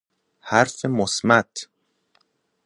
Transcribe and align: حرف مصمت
حرف 0.41 0.85
مصمت 0.85 1.69